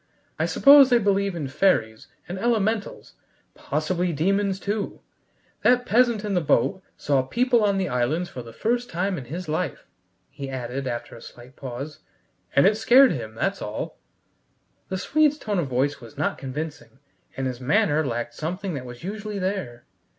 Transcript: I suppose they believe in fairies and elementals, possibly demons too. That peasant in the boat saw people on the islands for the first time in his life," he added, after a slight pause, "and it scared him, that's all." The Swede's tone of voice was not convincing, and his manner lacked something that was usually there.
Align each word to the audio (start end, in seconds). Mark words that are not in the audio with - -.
I 0.39 0.47
suppose 0.47 0.89
they 0.89 0.97
believe 0.97 1.35
in 1.35 1.47
fairies 1.47 2.07
and 2.27 2.39
elementals, 2.39 3.13
possibly 3.53 4.11
demons 4.11 4.59
too. 4.59 5.01
That 5.61 5.85
peasant 5.85 6.25
in 6.25 6.33
the 6.33 6.41
boat 6.41 6.81
saw 6.97 7.21
people 7.21 7.63
on 7.63 7.77
the 7.77 7.87
islands 7.87 8.27
for 8.27 8.41
the 8.41 8.51
first 8.51 8.89
time 8.89 9.15
in 9.19 9.25
his 9.25 9.47
life," 9.47 9.85
he 10.31 10.49
added, 10.49 10.87
after 10.87 11.15
a 11.15 11.21
slight 11.21 11.55
pause, 11.55 11.99
"and 12.55 12.65
it 12.65 12.77
scared 12.77 13.11
him, 13.11 13.35
that's 13.35 13.61
all." 13.61 13.99
The 14.89 14.97
Swede's 14.97 15.37
tone 15.37 15.59
of 15.59 15.67
voice 15.67 16.01
was 16.01 16.17
not 16.17 16.39
convincing, 16.39 16.97
and 17.37 17.45
his 17.45 17.61
manner 17.61 18.03
lacked 18.03 18.33
something 18.33 18.73
that 18.73 18.85
was 18.87 19.03
usually 19.03 19.37
there. 19.37 19.85